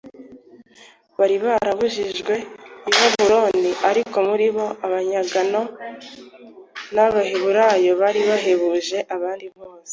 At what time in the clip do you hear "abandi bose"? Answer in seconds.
9.15-9.89